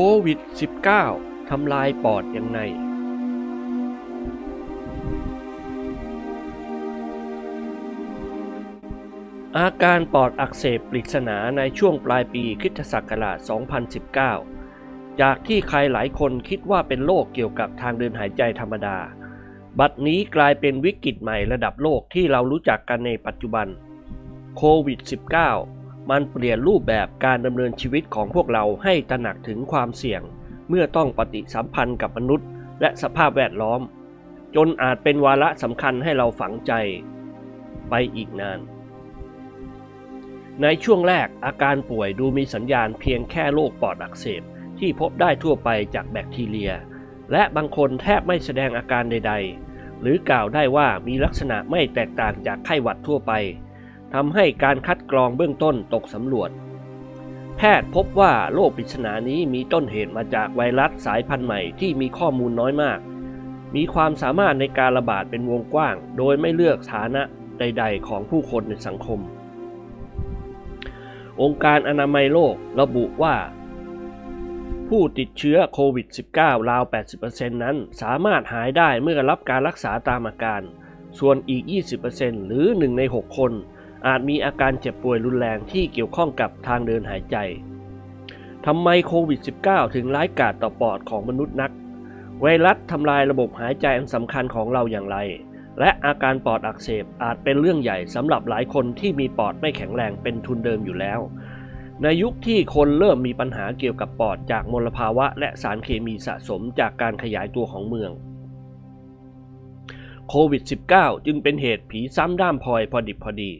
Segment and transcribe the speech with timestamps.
[0.00, 0.40] ควิด
[0.94, 2.58] -19 ทำลายปอดยังไง
[9.58, 13.38] อาการปอดอักเสบปริศนาในช่วงปลายปีคริสตศักราช
[14.32, 18.98] 2019 จากที่ใครหลายคนคิดว่าเป็นโรคเกี่ยวกับทางเดินหายใจธรรมดา
[19.78, 23.66] บัดนี้กลายเป็นวิกฤตใหม่ระดับโลกที่เรารู้จักกันในปัจจุบัน
[24.56, 30.22] โควิด -19 มันเปลี่ยนรูปแบบการดำเนินชีวิตของพวกเราให้ตระหนักถึงความเสี่ยง
[30.68, 32.48] เมื่อต้องปฏิสัมพันธ์กับมนุษย์
[32.80, 33.80] และสภาพแวดล้อม
[34.56, 36.72] จนอาจเป็นวาระสำคัญให้เราฝังใจ
[37.90, 38.58] ไปอีกนาน
[40.62, 44.42] ในช่วงแรกอาการป่วยดูมีสัญญาณเพียงแค่โรคปอดอักเสบ
[44.78, 46.72] ที่พบได้ทั่วไปจากแบคทีเรีย
[47.32, 49.34] และบางคนแทบไม่แสดงอาการใด
[49.66, 53.32] ๆ หรือกล่าวได้ว่ามีลักษณะไม่แตกต่างจากไข้หวัดทั่วไป
[54.14, 56.50] ทำให้การคัดกรองเบื้องต้นตกสำรวจ
[57.56, 62.98] แพทย์พบว่าโรคปริศนานี้มีต้นเหตุมาจากไวรัสสายพันธุ์ใหม่ที่มีข้อมูลน้อยมาก
[63.76, 67.22] มีความสามารถในการระบาดเป็นวงกว้าง โดยไม่เลือกฐานะ
[67.58, 69.20] ใด ๆ ของผู้คนในสังคม
[71.42, 73.36] องค์การอนามัยโลกระบุว่า
[74.88, 76.06] ผู้ติดเชื้อโควิด
[76.36, 76.82] -19 ราว
[77.22, 80.62] 80%นั้นสามารถหายได้เมื่อรับการรักษาตามอาการ
[81.18, 81.62] ส่วนอีก
[82.04, 83.52] 20%หรือ 1 ใน 6 คน
[84.06, 87.36] อาจมีอาการเจ็บป่วยรุนแรงที่เกี่ยวข้องกับทางเดินหายใจ
[88.66, 91.72] ทำไมโควิด -19 ถึงร้ายกาจต่อปอดของมนุษย์นัก
[92.40, 95.16] ไวรัสทำลายระบบหายใจอันสำคัญของเราอย่างไร
[95.80, 101.20] และอาการปอดอักเสบอาจเป็นเรื่องใหญ่สำหรับหลายคนที่มีปอดไม่แข็งแรงเป็นทุนเดิมอยู่แล้ว
[102.02, 108.10] ในยุคที่คนเริ่มมีปัญหาเกี่ยวกับปอดจากมลภาวะ และสารเคมีสะสมจากการขยายตัวของเมือง
[110.28, 110.62] โควิด
[110.94, 113.52] -19 จึงเป็นเหตุผีซ้ำด้ามพลอยพอดิบพอดี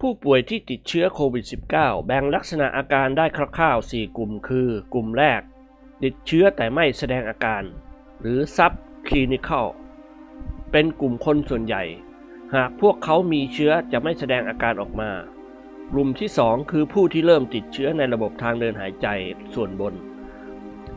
[0.00, 3.26] ผู้ป่วยที่ติดเชื้อโควิด -19 แบ่งลักษณะอาการได้
[3.56, 5.40] คร่าวๆ 4 กลุ่มคือ กลุ่มแรก
[6.02, 7.62] ติดเชื้อแต่ไม่แสดงอาการ
[8.20, 8.72] หรือ sub
[9.08, 9.66] clinical
[10.72, 11.84] เป็นกลุ่มคนส่วนใหญ่
[12.54, 15.10] หากพวกเขามีเชื้อจะไม่แสดงอาการออกมา
[15.92, 19.06] กลุ่มที่ 2 คือผู้ที่เริ่มติดเชื้อในระบบทางเดินหายใจ
[19.54, 19.94] ส่วนบน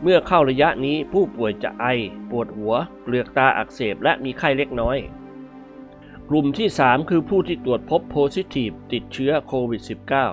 [0.02, 1.86] เมื่อเข้าระยะนี้ผู้ป่วยจะไอ
[2.30, 2.74] ปวดหัว
[3.04, 4.98] เปลือกตาอักเสบและมีไข้เล็กน้อย
[6.32, 9.82] กลุ่มที่ 3 คือผู้ที่ตรวจพบโพซิทีฟติดเชื้อโควิด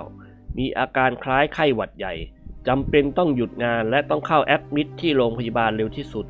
[0.03, 2.13] -19 มีอาการคล้ายไข้หวัดใหญ่
[2.67, 6.25] จำเป็นต้องหยุดงานและต้องเข้าแอดมิดที่โรงพยาบาลเร็วที่สุด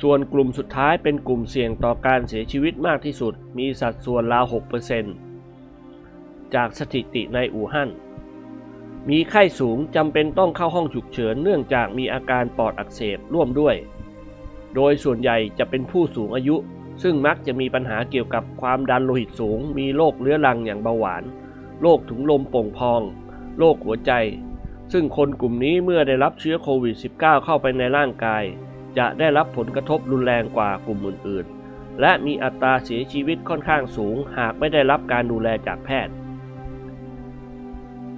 [0.00, 4.44] ส่วนกลุ่มสุดท้ายเป็นกลุ่มเสี่ยงต่อการเสียชีวิตมากที่สุด มีสัดส่วนราว
[5.30, 7.90] 6%จากสถิติในอู่ฮั่น
[9.08, 13.76] มีไข้สูงจำเป็นต้องเข้าห้องฉุกเฉินเนื่องจากมีอาการปอดอักเสบร่วมด้วย
[14.74, 16.56] โดยส่วนใหญ่จะเป็นผู้สูงอายุ
[17.02, 21.22] ซึ่งมักจะมีปัญหาเกี่ยวกับความดันโลหิตสูง มีโรคเรื้อรังอย่างเบาหวาน
[21.82, 23.02] โรคถุงลมโป่งพอง
[23.58, 24.12] โรคหัวใจ
[24.92, 28.44] ซึ่งคนกลุ่มนี้เมื่อได้รับเชื้อโควิด -19 เข้าไปในร่างกาย
[28.98, 36.14] จะได้รับผลกระทบรุนแรงกว่ากลุ่มอื่น ๆ และมีอัตราเสียชีวิตค่อนข้างสูง หากไม่ได้รับการดูแลจากแพทย์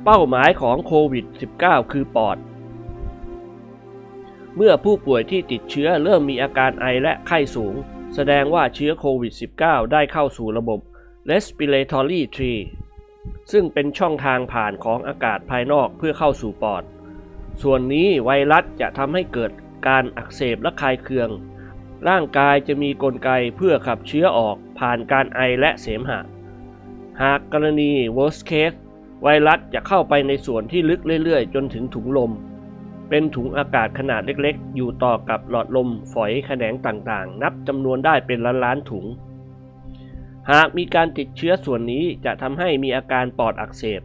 [0.04, 1.24] เป้าหมายของโควิด
[1.60, 2.38] -19 คือปอด
[4.56, 7.74] เมื่อผู้ป่วยที่ติดเชื้อเริ่มมีอาการไอและไข้สูง
[8.14, 9.32] แสดงว่าเชื้อโควิด
[9.62, 10.80] -19 ได้เข้าสู่ระบบ
[11.30, 12.60] respiratory tree
[13.52, 16.82] ซึ่งเป็นช่องทางผ่านของอากาศภายนอกเพื่อเข้าสู่ปอด
[17.62, 19.50] ส่วนนี้ไวรัสจะทำให้เกิด
[19.88, 21.30] การอักเสบและคายเคือง
[22.08, 26.20] ร่างกายจะมีกลไกเพื่อขับเชื้อออกผ่านการไอและเสมหะ
[27.22, 28.78] หากกรณี worst case
[29.22, 32.32] ไวรัสจะเข้าไปในส่วนที่ลึกเรื่อยๆ จนถึงถุงลม
[33.08, 39.06] เป็นถุงอากาศขนาดเล็กๆ อยู่ต่อกับหลอดลมฝอยแขนงต่างๆ นับจำนวนได้เป็นล้านๆถุง
[40.50, 44.02] หากมีการติดเชื้อส่วนนี้จะทำให้มีอาการปอดอักเสบ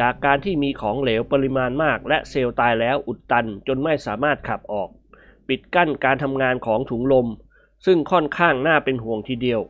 [0.00, 4.88] จากการที่มีของเหลวปริมาณมาก และเซลล์ตายแล้วอุดตันจนไม่สามารถขับออก
[5.48, 7.28] ปิดกั้นการทำงานของถุงลม
[7.86, 9.60] ซึ่งค่อนข้างน่าเป็นห่วงทีเดียว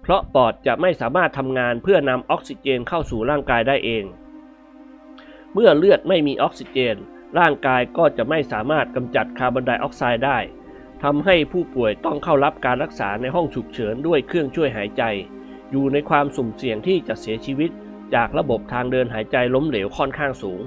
[0.00, 4.04] เพราะปอดจะไม่สามารถทำงานเพื่อนำออกซิเจนเข้าสู่ร่างกายได้เอง
[5.54, 6.96] เมื่อเลือดไม่มีออกซิเจน
[7.38, 10.38] ร่างกายก็จะไม่สามารถกำจัดคาร์บอนไดออกไซด์ได้
[11.02, 15.02] ทำให้ผู้ป่วยต้องเข้ารับการรักษาในห้องฉุกเฉินด้วยเครื่องช่วยหายใจ
[15.70, 17.70] อยู่ในความสุ่มเสี่ยงที่จะเสียชีวิต
[18.14, 20.60] จากระบบทางเดินหายใจล้มเหลวค่อนข้างสูง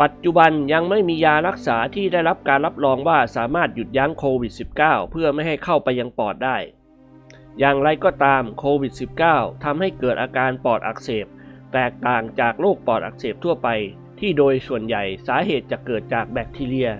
[0.00, 4.52] ปัจจุบันยังไม่มียารักษาที่ได้รับการรับรองว่าสามารถหยุดยั้งโควิด
[4.82, 6.56] -19 เพื่อไม่ให้เข้าไปยังปอดได้
[7.58, 8.92] อย่างไรก็ตามโควิด
[9.28, 11.26] -19 ทำให้เกิดอาการปอดอักเสบ
[11.72, 13.68] แตกต่างจากโรคปอดอักเสบทั่วไป
[14.24, 16.90] ที่โดยส่วนใหญ่สาเหตุจะเกิดจากแบคทีเรีย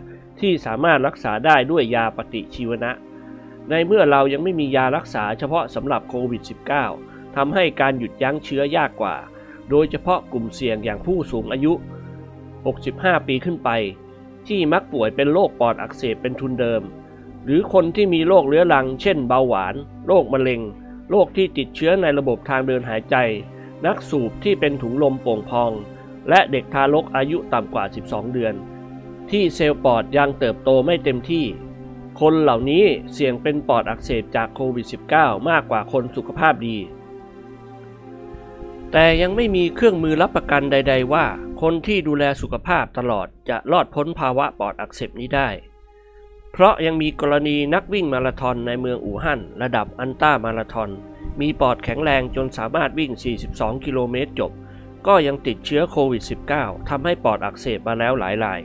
[0.40, 2.92] ที่สามารถรักษาได้ด้วยยาปฏิชีวนะ
[3.70, 6.42] ในเมื่อเรายังไม่มียารักษาเฉพาะสำหรับโควิด
[6.88, 9.16] -19 ทำให้การหยุดยั้งเชื้อยากกว่า
[9.70, 11.72] โดยเฉพาะกลุ่มเสี่ยงอย่างผู้สูงอายุ
[12.50, 13.70] 65 ปีขึ้นไป
[14.48, 16.82] ที่มักป่วยเป็นโรคปอดอักเสบเป็นทุนเดิม
[17.44, 19.74] หรือคนที่มีโรคเรื้อรัง เช่นเบาหวาน
[20.06, 20.60] โรคมะเร็ง
[21.10, 23.16] โรคที่ติดเชื้อในระบบทางเดินหายใจ
[23.86, 25.72] นักสูบที่เป็นถุงลมโป่งพอง
[26.28, 28.54] และเด็กทารกอายุต่ำกว่า 12 เดือน
[29.30, 31.44] ที่เซลล์ปอดยังเติบโตไม่เต็มที่
[32.20, 34.86] คนเหล่านี้เสี่ยงเป็นปอดอักเสบจากโควิด
[35.16, 36.76] -19 มากกว่าคนสุขภาพดี
[38.92, 41.24] แต่ยังไม่มีเครื่องมือรับประกันใด ๆ ว่า
[41.62, 45.48] คนที่ดูแลสุขภาพตลอดจะรอดพ้นภาวะปอดอักเสบนี้ได้
[46.52, 50.90] เพราะยังมีกรณีนักวิ่งมาราธอนในเมืองอู่ฮั่นระดับอันต้ามาราธอน
[51.40, 53.12] มีปอดแข็งแรงจนสามารถวิ่ง
[53.48, 54.52] 42 กิโลเมตรจบ
[55.06, 56.22] ก็ยังติดเชื้อโควิด
[56.56, 58.60] -19 ทำให้ปอดอักเสบมาแล้วหลายราย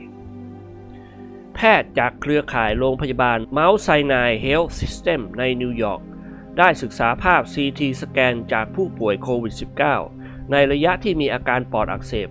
[1.54, 6.02] แพทย์จากเครือข่ายโรงพยาบาล Mount Sinai Health System ในนิวยอร์ก
[6.58, 9.54] ได้ศึกษาภาพ CT สแกนจากผู้ป่วยโควิด
[10.02, 12.28] -19 ในระยะที่มีอาการปอดอักเสบ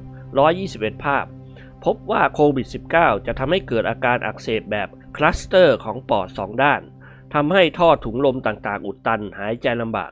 [0.50, 1.26] 121 ภาพ
[1.86, 6.82] พบว่าโควิด -19 จะทำให้เกิดอาการอักเสบแบบคลัสเตอร์ของปอดสองด้าน
[7.34, 10.12] ทำให้ท่อถุงลมต่างๆ อุดตันหายใจลำบาก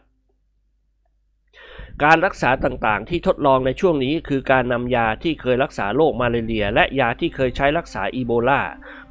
[2.03, 8.62] การรักษาต่างๆ ที่ทดลองในช่วงนี้คือการนำยาที่เคยรักษาโรคมาเรีย และยาที่เคยใช้รักษาอีโบลา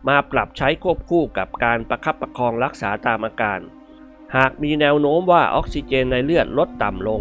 [0.08, 3.60] มาปรับใช้ควบคู่กับการประคับประคองรักษาตามอาการ
[4.36, 7.20] หากมีแนวโน้มว่าออกซิเจนในเลือดลดต่ำลง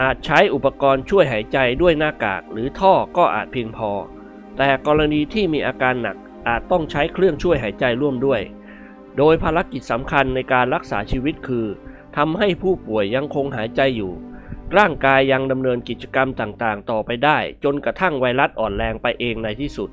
[0.00, 3.90] อาจใช้อุปกรณ์ช่วยหายใจด้วยหน้ากากหรือท่อก็อาจเพียงพอ
[4.56, 6.16] แต่กรณีที่มีอาการหนัก
[6.48, 8.40] อาจต้องใช้เครื่องช่วยหายใจร่วมด้วย
[9.18, 11.66] โดยภารกิจสำคัญในการรักษาชีวิตคือ
[12.16, 14.12] ทำให้ผู้ป่วยยังคงหายใจอยู่
[14.78, 19.90] ร่างกายยังดำเนินกิจกรรมต่างๆ ต่อไปได้ จนกระทั่งไวรัสอ่อนแรงไปเองในที่สุด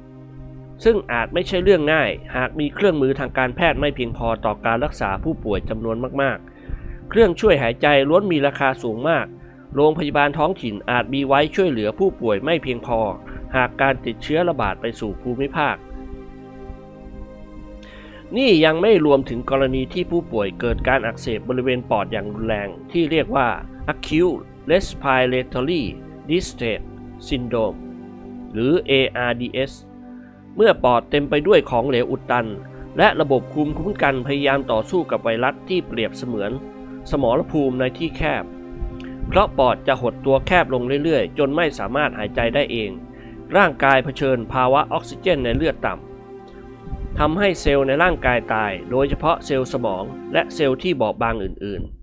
[0.83, 9.25] ซึ่งอาจไม่ใช่เรื่องง่าย หากมีเครื่องมือทางการแพทย์ไม่เพียงพอต่อการรักษาผู้ป่วยจำนวนมากๆ เครื่องช่วยหายใจล้วนมีราคาสูงมาก
[9.75, 12.99] โรงพยาบาลท้องถิ่นอาจมีไว้ช่วยเหลือผู้ป่วยไม่เพียงพอ
[13.55, 15.75] หากการติดเชื้อระบาดไปสู่ภูมิภาค
[18.37, 23.47] นี่ยังไม่รวมถึงกรณีที่ผู้ป่วยเกิดการอักเสบบริเวณปอดอย่างรุนแรงที่เรียกว่า
[23.93, 24.41] acute
[24.71, 25.83] respiratory
[26.29, 26.81] distress
[27.27, 27.77] syndrome
[28.53, 29.73] หรือ ARDS
[30.55, 32.47] เมื่อปอดเต็มไปด้วยของเหลวอุดตัน
[32.97, 36.51] และระบบคุมคุ้มกันพยายามต่อสู้กับไวรัสที่เปรียบเสมือน
[37.11, 38.43] สมรภูมิในที่แคบ
[39.27, 42.89] เพราะปอดจะหดตัวแคบลงเรื่อยๆ จนไม่สามารถหายใจได้เอง
[43.57, 51.98] ร่างกายเผชิญภาวะออกซิเจนในเลือดต่ำทำให้เซลล์ในร่างกายตาย โดยเฉพาะเซลล์สมองและเซลล์ที่บอบบางอื่นๆ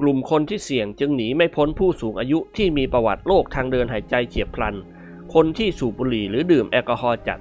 [0.00, 4.74] กลุ่มคนที่เสี่ยงจึงหนีไม่พ้นผู้สูงอายุที่มีประวัติโรคทางเดินหายใจเฉียบพลัน
[5.34, 7.40] คนที่สูบบุหรี่หรือดื่มแอลกอฮอล์จัด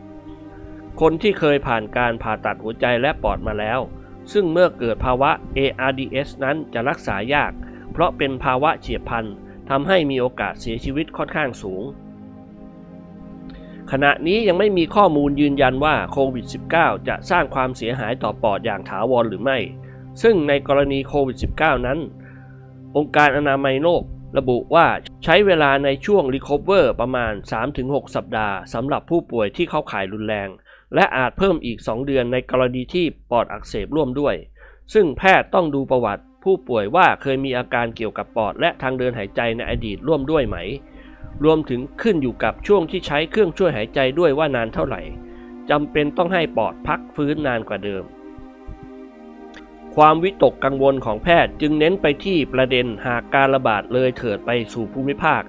[1.01, 3.79] คนที่เคยผ่านการผ่าตัดหัวใจและปอดมาแล้ว
[4.33, 7.51] ซึ่งเมื่อเกิดภาวะ ARDS นั้นจะรักษายาก
[7.91, 9.25] เพราะเป็นภาวะเฉียบพลัน
[9.69, 11.83] ทำให้มีโอกาสเสียชีวิตค่อนข้างสูง
[13.91, 19.57] ขณะนี้ยังไม่มีข้อมูลยืนยันว่าโควิด -19 จะสร้างความเสียหายต่อปอดอย่างถาวรหรือไม่
[20.21, 21.99] ซึ่งในกรณีโควิด -19 นั้น
[22.97, 24.03] องค์การอนามัยโลก
[24.37, 24.87] ระบุว่า
[25.23, 27.33] ใช้เวลาในช่วง recover ประมาณ
[27.73, 30.49] 3-6 สัปดาห์สำหรับผู้ป่วยที่เข้าข่ายรุนแรง
[30.95, 34.35] และอาจเพิ่มอีก 2 เดือนในกรณีที่ปอดอักเสบร่วมด้วย
[34.93, 40.57] ซึ่งแพทย์ต้องดูประวัติ ผู้ป่วยว่าเคยมีอาการเกี่ยวกับปอด และทางเดินหายใจในอดีตร่วมด้วยไหม
[41.43, 45.01] รวมถึงขึ้นอยู่กับช่วงที่ใช้เครื่องช่วยหายใจด้วยว่านานเท่าไหร่
[45.69, 48.03] จำเป็นต้องให้ปอดพักฟื้นนานกว่าเดิม
[49.99, 55.41] ความวิตกกังวลของแพทย์จึงเน้นไปที่ประเด็นหากการระบาดเลยเถิดไปสู่ภูมิภาค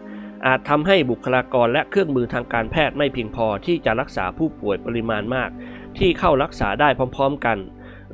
[0.46, 5.50] อาจทำให้บุคลากรและเครื่องมือทางการแพทย์ไม่เพียงพอที่จะรักษาผู้ป่วยปริมาณมาก
[5.98, 7.58] ที่เข้ารักษาได้พร้อม ๆ กัน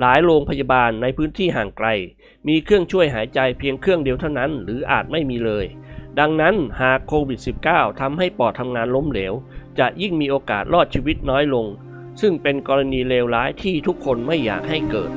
[0.01, 1.89] หลายโรงพยาบาลในพื้นที่ห่างไกล
[2.49, 5.67] มีเครื่องช่วยหายใจเพียงเครื่องเดียวเท่านั้น หรืออาจไม่มีเลย
[6.19, 9.35] ดังนั้นหากโควิด -19 ทำให้ปอดทำงานล้มเหลว
[9.79, 11.67] จะยิ่งมีโอกาสรอดชีวิตน้อยลง
[12.21, 15.13] ซึ่งเป็นกรณีเลวร้ายที่ทุกคนไม่อยากให้เกิด